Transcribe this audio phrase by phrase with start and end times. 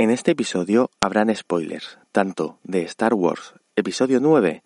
[0.00, 4.62] En este episodio habrán spoilers, tanto de Star Wars Episodio 9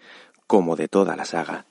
[0.46, 1.64] como de toda la saga.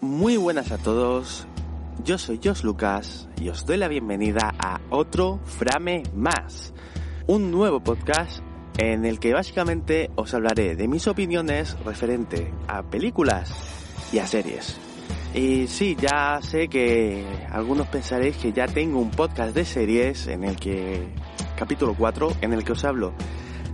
[0.00, 1.46] Muy buenas a todos,
[2.02, 6.74] yo soy Jos Lucas y os doy la bienvenida a otro Frame Más,
[7.28, 8.42] un nuevo podcast
[8.78, 13.52] en el que básicamente os hablaré de mis opiniones referente a películas
[14.12, 14.76] y a series.
[15.34, 20.44] Y sí, ya sé que algunos pensaréis que ya tengo un podcast de series en
[20.44, 21.08] el que,
[21.56, 23.12] capítulo 4, en el que os hablo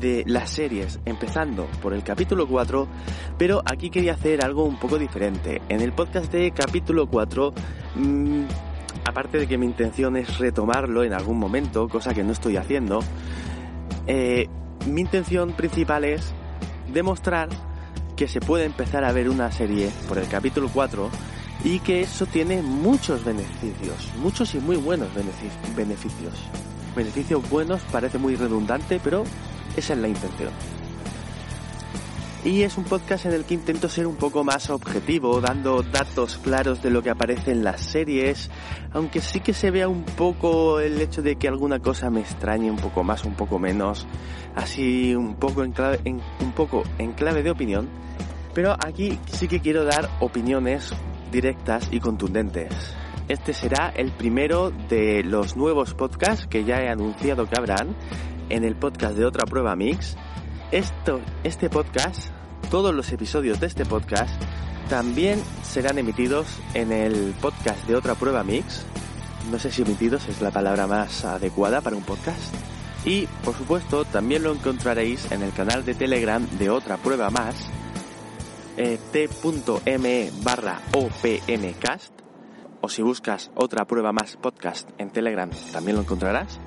[0.00, 2.88] de las series, empezando por el capítulo 4,
[3.36, 5.60] pero aquí quería hacer algo un poco diferente.
[5.68, 7.52] En el podcast de capítulo 4,
[7.96, 8.44] mmm,
[9.04, 13.00] aparte de que mi intención es retomarlo en algún momento, cosa que no estoy haciendo,
[14.06, 14.48] eh,
[14.86, 16.32] mi intención principal es
[16.92, 17.48] demostrar
[18.16, 21.10] que se puede empezar a ver una serie por el capítulo 4
[21.64, 26.34] y que eso tiene muchos beneficios, muchos y muy buenos beneficios.
[26.96, 29.24] Beneficios buenos parece muy redundante, pero
[29.76, 30.50] esa es la intención.
[32.42, 36.38] Y es un podcast en el que intento ser un poco más objetivo, dando datos
[36.38, 38.50] claros de lo que aparece en las series,
[38.92, 42.70] aunque sí que se vea un poco el hecho de que alguna cosa me extrañe
[42.70, 44.06] un poco más, un poco menos,
[44.56, 47.90] así un poco en clave, un poco en clave de opinión.
[48.54, 50.94] Pero aquí sí que quiero dar opiniones
[51.30, 52.72] directas y contundentes.
[53.28, 57.94] Este será el primero de los nuevos podcasts que ya he anunciado que habrán
[58.48, 60.16] en el podcast de Otra Prueba Mix.
[60.72, 62.28] Esto, este podcast,
[62.70, 64.40] todos los episodios de este podcast,
[64.88, 68.86] también serán emitidos en el podcast de Otra Prueba Mix.
[69.50, 72.54] No sé si emitidos es la palabra más adecuada para un podcast.
[73.04, 77.68] Y, por supuesto, también lo encontraréis en el canal de Telegram de Otra Prueba Más,
[78.76, 82.12] eh, t.me barra opmcast,
[82.80, 86.60] o si buscas Otra Prueba Más podcast en Telegram, también lo encontrarás,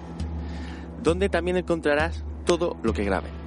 [1.02, 3.43] donde también encontrarás todo lo que grabe.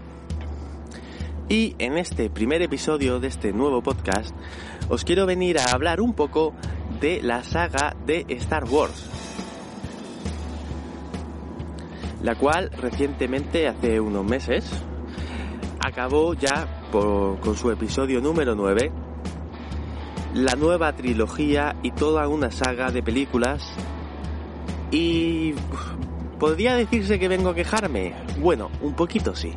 [1.49, 4.35] Y en este primer episodio de este nuevo podcast
[4.89, 6.55] os quiero venir a hablar un poco
[7.01, 9.09] de la saga de Star Wars.
[12.23, 14.69] La cual recientemente, hace unos meses,
[15.81, 18.91] acabó ya con su episodio número 9
[20.35, 23.73] la nueva trilogía y toda una saga de películas
[24.91, 25.55] y
[26.39, 28.15] ¿Podría decirse que vengo a quejarme?
[28.39, 29.53] Bueno, un poquito sí.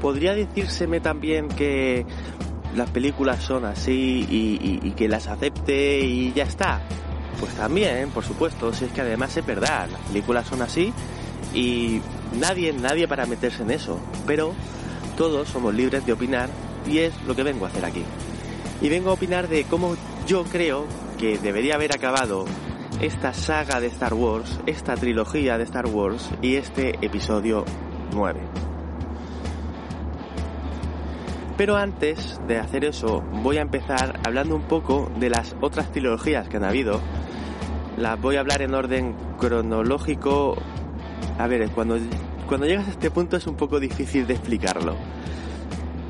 [0.00, 2.04] ¿Podría decírseme también que
[2.74, 6.80] las películas son así y, que las acepte y ya está?
[7.40, 10.92] Pues también, por supuesto, si es que además es verdad, las películas son así
[11.54, 12.00] y
[12.38, 14.54] nadie, nadie para meterse en eso, pero
[15.16, 16.48] todos somos libres de opinar
[16.86, 18.04] y es lo que vengo a hacer aquí.
[18.80, 19.96] Y vengo a opinar de cómo
[20.26, 20.86] yo creo
[21.18, 22.44] que debería haber acabado
[23.00, 27.64] esta saga de Star Wars, esta trilogía de Star Wars y este episodio
[28.12, 28.65] 9.
[31.56, 36.48] Pero antes de hacer eso, voy a empezar hablando un poco de las otras trilogías
[36.48, 37.00] que han habido.
[37.96, 40.56] Las voy a hablar en orden cronológico.
[41.38, 41.96] A ver, cuando,
[42.46, 44.96] cuando llegas a este punto es un poco difícil de explicarlo.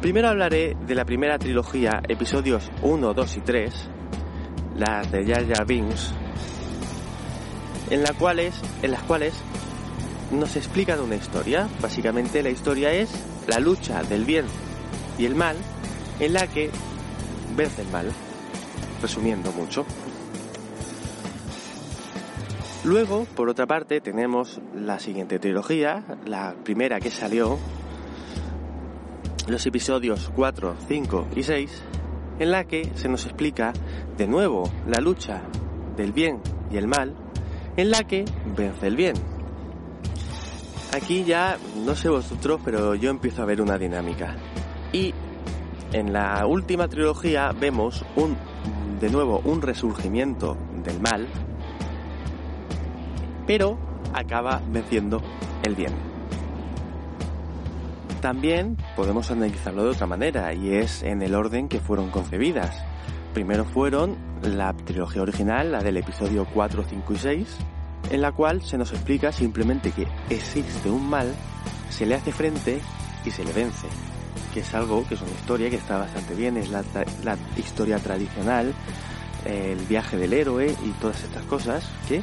[0.00, 3.88] Primero hablaré de la primera trilogía, episodios 1, 2 y 3,
[4.76, 6.12] las de Jar Binks,
[7.90, 9.34] en, la cuales, en las cuales
[10.32, 11.68] nos explican una historia.
[11.80, 13.10] Básicamente la historia es
[13.46, 14.44] la lucha del bien
[15.18, 15.56] y el mal
[16.20, 16.70] en la que
[17.56, 18.10] vence el mal,
[19.00, 19.84] resumiendo mucho.
[22.84, 27.58] Luego, por otra parte, tenemos la siguiente trilogía, la primera que salió,
[29.48, 31.82] los episodios 4, 5 y 6,
[32.38, 33.72] en la que se nos explica
[34.16, 35.42] de nuevo la lucha
[35.96, 36.40] del bien
[36.70, 37.14] y el mal
[37.76, 38.24] en la que
[38.56, 39.14] vence el bien.
[40.94, 44.36] Aquí ya, no sé vosotros, pero yo empiezo a ver una dinámica.
[44.96, 45.12] Y
[45.92, 48.34] en la última trilogía vemos un,
[48.98, 51.28] de nuevo, un resurgimiento del mal,
[53.46, 53.76] pero
[54.14, 55.20] acaba venciendo
[55.64, 55.92] el bien.
[58.22, 62.82] También podemos analizarlo de otra manera y es en el orden que fueron concebidas.
[63.34, 67.56] Primero fueron la trilogía original, la del episodio 4, 5 y 6,
[68.12, 71.34] en la cual se nos explica simplemente que existe un mal,
[71.90, 72.80] se le hace frente
[73.26, 73.88] y se le vence.
[74.56, 76.82] Que es algo que es una historia que está bastante bien, es la,
[77.58, 78.72] historia tradicional,
[79.44, 82.22] el viaje del héroe y todas estas cosas que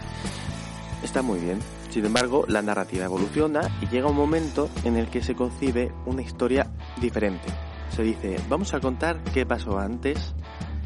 [1.03, 1.59] está muy bien.
[1.91, 6.23] Sin embargo, la narrativa evoluciona y llega un momento en el que se concibe una
[6.23, 7.49] historia diferente.
[7.95, 10.33] Se dice, vamos a contar qué pasó antes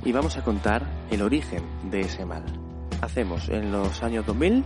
[0.04, 2.44] y vamos a contar el origen de ese mal.
[3.00, 4.66] Hacemos en los años 2000,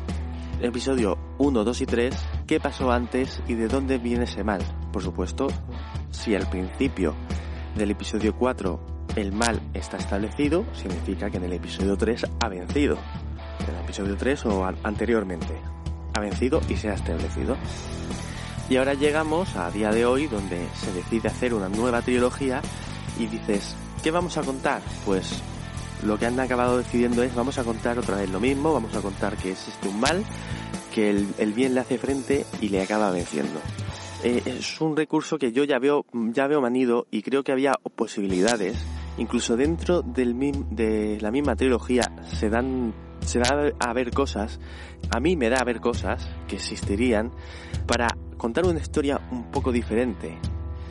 [0.61, 2.15] episodio 1, 2 y 3,
[2.47, 4.61] qué pasó antes y de dónde viene ese mal.
[4.91, 5.47] Por supuesto,
[6.11, 7.15] si al principio
[7.75, 8.79] del episodio 4
[9.15, 12.97] el mal está establecido, significa que en el episodio 3 ha vencido.
[13.67, 15.53] En el episodio 3 o anteriormente
[16.13, 17.57] ha vencido y se ha establecido.
[18.69, 22.61] Y ahora llegamos a día de hoy donde se decide hacer una nueva trilogía
[23.19, 24.81] y dices, ¿qué vamos a contar?
[25.05, 25.41] Pues
[26.03, 29.01] lo que han acabado decidiendo es vamos a contar otra vez lo mismo, vamos a
[29.01, 30.23] contar que existe un mal,
[30.93, 33.59] que el, bien le hace frente y le acaba venciendo.
[34.23, 37.73] Eh, es un recurso que yo ya veo, ya veo manido y creo que había
[37.95, 38.77] posibilidades.
[39.17, 40.35] Incluso dentro del,
[40.69, 42.93] de la misma trilogía se dan
[43.25, 44.59] se da a ver cosas,
[45.11, 47.31] a mí me da a ver cosas que existirían
[47.85, 48.07] para
[48.37, 50.37] contar una historia un poco diferente,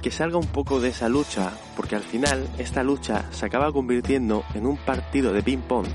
[0.00, 4.44] que salga un poco de esa lucha, porque al final esta lucha se acaba convirtiendo
[4.54, 5.86] en un partido de ping-pong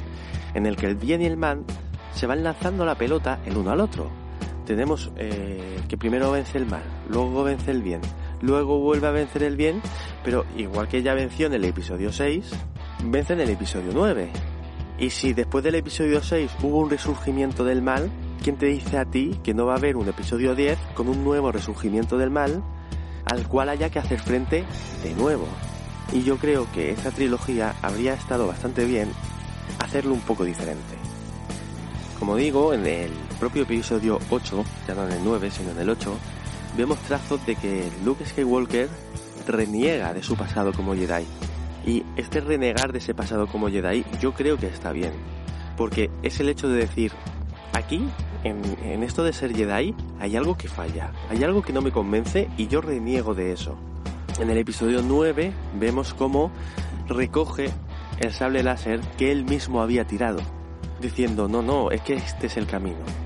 [0.53, 1.63] en el que el bien y el mal
[2.13, 4.24] se van lanzando la pelota el uno al otro.
[4.65, 8.01] Tenemos eh, que primero vence el mal, luego vence el bien,
[8.41, 9.81] luego vuelve a vencer el bien,
[10.23, 12.51] pero igual que ya venció en el episodio 6,
[13.03, 14.31] vence en el episodio 9
[14.97, 18.09] y si después del episodio 6 hubo un resurgimiento del mal,
[18.41, 21.23] ¿quién te dice a ti que no va a haber un episodio 10 con un
[21.23, 22.63] nuevo resurgimiento del mal
[23.25, 24.63] al cual haya que hacer frente
[25.03, 25.47] de nuevo?
[26.13, 29.09] Y yo creo que esta trilogía habría estado bastante bien
[29.79, 30.95] hacerlo un poco diferente.
[32.17, 35.89] Como digo, en el propio episodio 8, ya no en el 9, sino en el
[35.89, 36.17] 8,
[36.77, 38.89] vemos trazos de que Luke Skywalker
[39.47, 41.25] reniega de su pasado como Jedi
[41.85, 45.11] y este renegar de ese pasado como Jedi yo creo que está bien.
[45.77, 47.11] Porque es el hecho de decir,
[47.73, 48.07] aquí,
[48.43, 52.49] en, esto de ser Jedi, hay algo que falla, hay algo que no me convence
[52.57, 53.77] y yo reniego de eso.
[54.39, 56.51] En el episodio 9 vemos cómo
[57.07, 57.71] recoge
[58.19, 60.39] el sable láser que él mismo había tirado,
[61.01, 63.24] diciendo, no, no, es que este es el camino.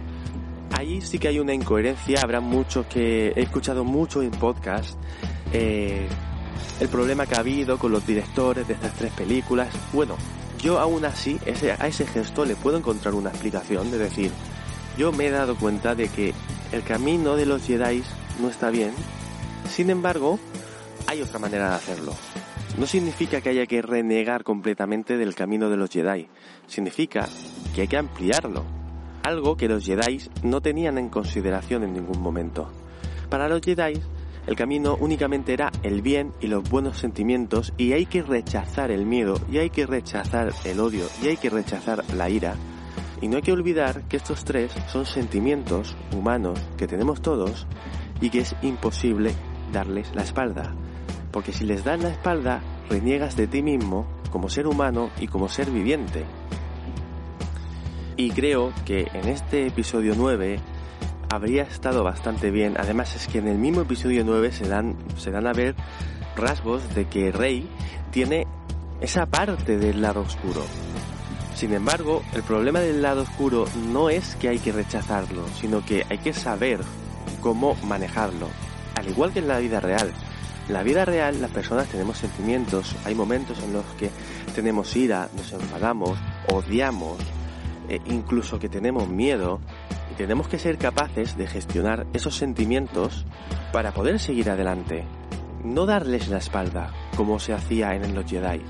[0.72, 4.98] Ahí sí que hay una incoherencia, habrá muchos que he escuchado mucho en podcast
[5.52, 6.08] eh,
[6.80, 9.74] el problema que ha habido con los directores de estas tres películas.
[9.92, 10.16] Bueno,
[10.62, 11.40] yo aún así
[11.80, 14.32] a ese gesto le puedo encontrar una explicación de decir,
[14.98, 16.34] yo me he dado cuenta de que
[16.72, 18.04] el camino de los Jedi
[18.40, 18.94] no está bien,
[19.70, 20.40] sin embargo,
[21.08, 22.14] hay otra manera de hacerlo.
[22.78, 26.28] No significa que haya que renegar completamente del camino de los Jedi,
[26.68, 27.28] significa
[27.76, 28.64] que hay que ampliarlo,
[29.24, 32.70] algo que los Jedi no tenían en consideración en ningún momento.
[33.30, 34.02] Para los Jedi,
[34.48, 39.06] el camino únicamente era el bien y los buenos sentimientos y hay que rechazar el
[39.06, 42.56] miedo y hay que rechazar el odio y hay que rechazar la ira.
[43.22, 47.68] Y no hay que olvidar que estos tres son sentimientos humanos que tenemos todos
[48.22, 49.34] y que es imposible
[49.72, 50.74] darles la espalda.
[51.32, 55.50] Porque si les das la espalda, reniegas de ti mismo como ser humano y como
[55.50, 56.26] ser viviente.
[58.20, 60.60] Y creo que en este episodio 9
[61.30, 62.76] habría estado bastante bien.
[62.78, 65.74] Además es que en el mismo episodio 9 se dan, se dan a ver
[66.36, 67.66] rasgos de que Rey
[68.12, 68.46] tiene
[69.00, 70.66] esa parte del lado oscuro.
[71.56, 76.06] Sin embargo, el problema del lado oscuro no es que hay que rechazarlo, sino que
[76.10, 76.82] hay que saber
[77.40, 78.50] cómo manejarlo.
[78.96, 80.12] Al igual que en la vida real.
[80.68, 84.10] En la vida real las personas tenemos sentimientos, hay momentos en los que
[84.54, 86.20] tenemos ira, nos enfadamos,
[86.52, 87.18] odiamos,
[87.90, 89.60] e incluso que tenemos miedo,
[90.20, 93.26] tenemos que ser capaces de gestionar esos sentimientos
[93.72, 95.06] para poder seguir adelante.
[95.64, 98.62] No darles la espalda, como se hacía en los Jedi.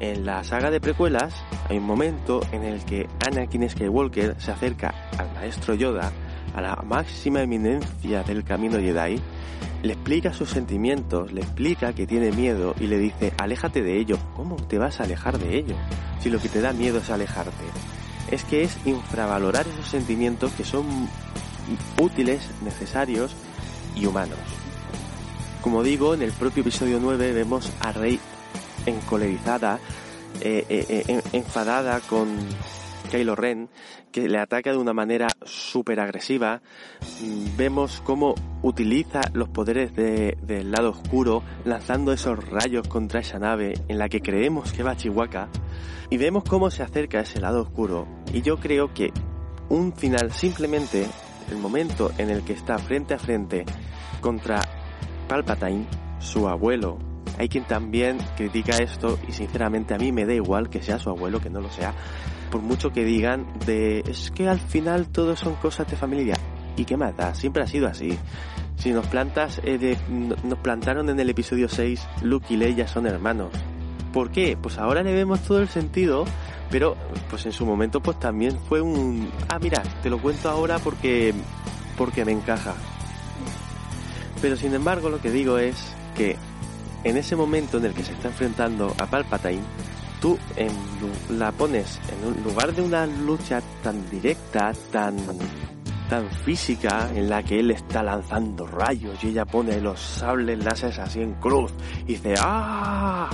[0.00, 1.34] En la saga de precuelas
[1.68, 6.12] hay un momento en el que Anakin Skywalker se acerca al maestro Yoda,
[6.54, 9.20] a la máxima eminencia del camino Jedi,
[9.82, 14.18] le explica sus sentimientos, le explica que tiene miedo y le dice, aléjate de ello.
[14.34, 15.76] ¿Cómo te vas a alejar de ello?
[16.20, 17.95] Si lo que te da miedo es alejarte
[18.30, 20.86] es que es infravalorar esos sentimientos que son
[22.00, 23.34] útiles, necesarios
[23.94, 24.38] y humanos.
[25.62, 28.20] Como digo, en el propio episodio 9 vemos a Rey
[28.86, 29.80] encolerizada,
[30.40, 32.28] eh, eh, eh, enfadada con,
[33.06, 33.68] Kylo Ren,
[34.12, 36.60] que le ataca de una manera súper agresiva.
[37.56, 43.98] Vemos cómo utiliza los poderes del lado oscuro, lanzando esos rayos contra esa nave en
[43.98, 45.48] la que creemos que va Chihuahua.
[46.10, 48.06] Y vemos cómo se acerca a ese lado oscuro.
[48.32, 49.12] Y yo creo que
[49.68, 51.06] un final simplemente,
[51.50, 53.64] el momento en el que está frente a frente
[54.20, 54.60] contra
[55.28, 55.86] Palpatine,
[56.20, 56.98] su abuelo,
[57.38, 61.10] hay quien también critica esto y sinceramente a mí me da igual que sea su
[61.10, 61.94] abuelo, que no lo sea,
[62.50, 66.36] por mucho que digan de es que al final todo son cosas de familia.
[66.76, 67.34] ¿Y qué más da?
[67.34, 68.18] Siempre ha sido así.
[68.76, 73.50] Si nos plantas, eh, nos plantaron en el episodio 6, Luke y Leia son hermanos.
[74.12, 74.56] ¿Por qué?
[74.60, 76.24] Pues ahora le vemos todo el sentido,
[76.70, 76.96] pero
[77.30, 79.30] pues en su momento pues también fue un...
[79.48, 81.34] Ah, mira, te lo cuento ahora porque,
[81.96, 82.74] porque me encaja.
[84.42, 86.36] Pero sin embargo lo que digo es que
[87.06, 89.62] en ese momento en el que se está enfrentando a Palpatine,
[90.20, 90.72] tú en,
[91.38, 95.16] la pones en un lugar de una lucha tan directa, tan
[96.10, 100.98] tan física en la que él está lanzando rayos y ella pone los sables láseres
[101.00, 101.72] así en cruz
[102.02, 103.28] y dice ¡Ah!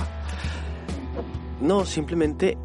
[1.61, 2.57] No, simplemente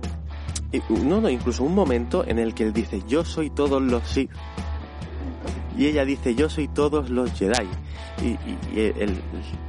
[0.89, 4.31] no, no, incluso un momento en el que él dice yo soy todos los Sith
[5.79, 7.67] y ella dice yo soy todos los Jedi
[8.23, 8.37] y,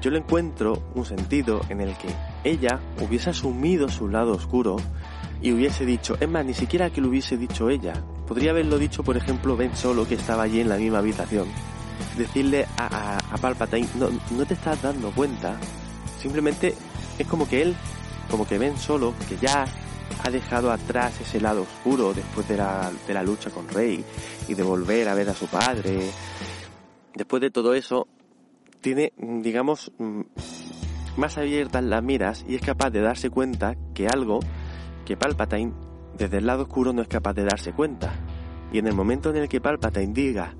[0.02, 2.10] yo le encuentro un sentido en el que
[2.44, 4.78] ella hubiese asumido su lado oscuro
[5.42, 7.94] y hubiese dicho, es más, ni siquiera que lo hubiese dicho ella.
[8.28, 11.48] Podría haberlo dicho, por ejemplo, Ben Solo, que estaba allí en la misma habitación.
[12.18, 15.58] Decirle a, Palpatine, no, no te estás dando cuenta.
[16.22, 16.76] Simplemente
[17.18, 17.76] es como que él,
[18.30, 19.66] como que Ben Solo, que ya
[20.24, 24.04] ha dejado atrás ese lado oscuro después de la, de la lucha con Rey
[24.48, 26.10] y de volver a ver a su padre.
[27.14, 28.08] Después de todo eso,
[28.82, 30.22] tiene, digamos, mm,
[31.18, 34.40] más abiertas las miras y es capaz de darse cuenta que algo
[35.06, 35.74] que Palpatine
[36.18, 38.14] desde el lado oscuro no es capaz de darse cuenta.
[38.72, 40.54] Y en el momento en el que Palpatine diga,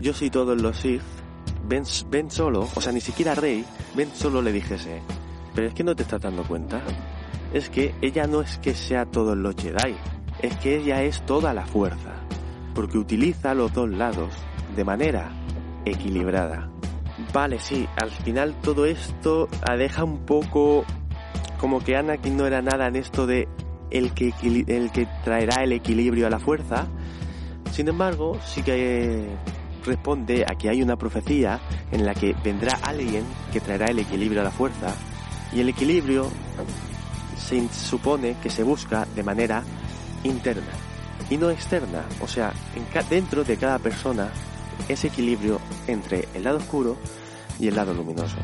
[0.00, 1.02] yo soy todos los Sith,
[1.66, 3.64] ven, ven solo, o sea, ni siquiera Rey,
[3.96, 5.00] ven solo le dijese,
[5.54, 6.82] pero es que no te estás dando cuenta.
[7.54, 9.94] Es que ella no es que sea todos los Jedi,
[10.42, 12.12] es que ella es toda la fuerza,
[12.74, 14.34] porque utiliza los dos lados
[14.74, 15.30] de manera
[15.84, 16.68] equilibrada.
[17.32, 20.84] Vale, sí, al final todo esto deja un poco
[21.58, 23.48] como que Anakin no era nada en esto de
[23.90, 26.88] el que, el que traerá el equilibrio a la fuerza.
[27.70, 29.28] Sin embargo, sí que
[29.84, 31.60] responde a que hay una profecía
[31.92, 34.94] en la que vendrá alguien que traerá el equilibrio a la fuerza.
[35.52, 36.28] Y el equilibrio
[37.46, 39.62] se supone que se busca de manera
[40.22, 40.72] interna
[41.30, 42.04] y no externa.
[42.20, 42.52] O sea,
[43.08, 44.30] dentro de cada persona
[44.88, 46.96] ese equilibrio entre el lado oscuro
[47.58, 48.36] y el lado luminoso.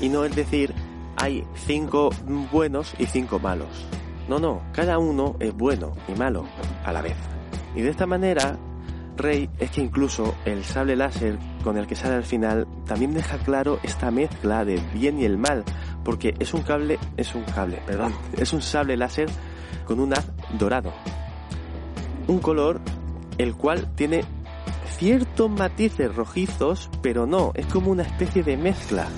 [0.00, 0.74] Y no es decir,
[1.16, 2.10] hay cinco
[2.52, 3.68] buenos y cinco malos.
[4.28, 6.46] No, no, cada uno es bueno y malo
[6.84, 7.16] a la vez.
[7.74, 8.56] Y de esta manera,
[9.16, 13.38] Rey es que incluso el sable láser con el que sale al final también deja
[13.38, 15.64] claro esta mezcla de bien y el mal,
[16.04, 19.28] porque es un cable, es un cable, perdón, es un sable láser
[19.86, 20.26] con un haz
[20.58, 20.92] dorado.
[22.26, 22.80] Un color
[23.38, 24.24] el cual tiene
[24.96, 29.08] ciertos matices rojizos, pero no, es como una especie de mezcla,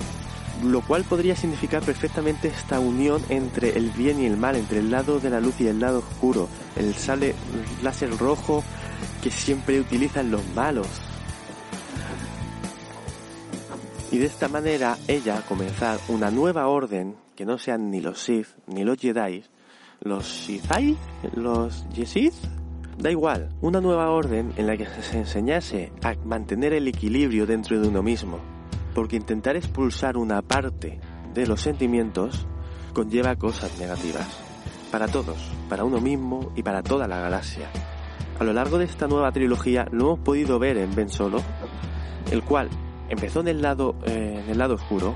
[0.63, 4.89] lo cual podría significar perfectamente esta unión entre el bien y el mal, entre el
[4.89, 7.35] lado de la luz y el lado oscuro, el sale
[7.83, 8.63] láser rojo
[9.21, 10.87] que siempre utilizan los malos.
[14.11, 18.47] Y de esta manera ella comenzar una nueva orden que no sean ni los Sith
[18.67, 19.43] ni los Jedi,
[20.01, 20.97] los Sithai,
[21.35, 22.35] los Yesith,
[22.97, 27.79] Da igual, una nueva orden en la que se enseñase a mantener el equilibrio dentro
[27.79, 28.39] de uno mismo,
[28.95, 30.99] porque intentar expulsar una parte
[31.31, 32.47] de los sentimientos
[32.93, 34.27] conlleva cosas negativas,
[34.91, 35.37] para todos,
[35.69, 37.69] para uno mismo y para toda la galaxia.
[38.39, 41.43] A lo largo de esta nueva trilogía lo hemos podido ver en Ben Solo,
[42.31, 42.67] el cual
[43.09, 45.15] empezó en el lado, eh, en el lado oscuro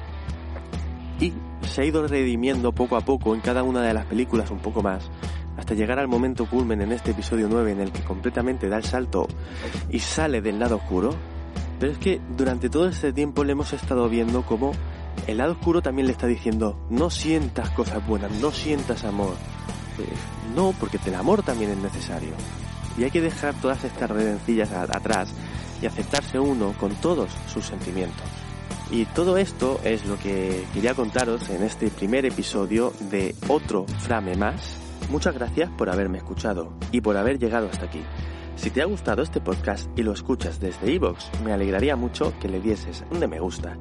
[1.20, 4.60] y se ha ido redimiendo poco a poco en cada una de las películas un
[4.60, 5.10] poco más,
[5.58, 8.84] hasta llegar al momento culmen en este episodio 9 en el que completamente da el
[8.84, 9.28] salto
[9.90, 11.16] y sale del lado oscuro.
[11.80, 14.72] Pero es que durante todo este tiempo le hemos estado viendo como
[15.28, 19.36] el lado oscuro también le está diciendo no sientas cosas buenas, no sientas amor.
[19.96, 20.10] Pues,
[20.56, 22.34] no, porque el amor también es necesario.
[22.98, 25.34] Y hay que dejar todas estas redencillas atrás
[25.82, 28.26] y aceptarse uno con todos sus sentimientos.
[28.92, 34.36] Y todo esto es lo que quería contaros en este primer episodio de otro frame
[34.36, 38.02] más Muchas gracias por haberme escuchado y por haber llegado hasta aquí.
[38.56, 42.48] Si te ha gustado este podcast y lo escuchas desde iVoox, me alegraría mucho que
[42.48, 43.78] le dieses un de me gusta.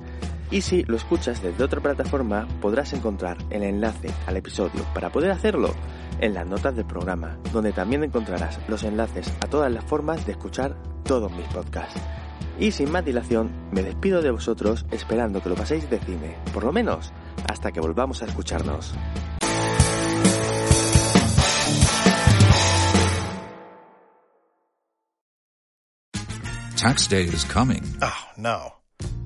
[0.50, 5.30] Y si lo escuchas desde otra plataforma, podrás encontrar el enlace al episodio para poder
[5.30, 5.72] hacerlo
[6.20, 10.32] en las notas del programa, donde también encontrarás los enlaces a todas las formas de
[10.32, 10.76] escuchar
[11.10, 12.00] todos mis podcasts.
[12.60, 16.62] Y sin más dilación, me despido de vosotros esperando que lo paséis de cine, por
[16.62, 17.12] lo menos
[17.48, 18.94] hasta que volvamos a escucharnos.
[26.76, 27.82] Tax day is coming.
[28.00, 28.79] Oh, no.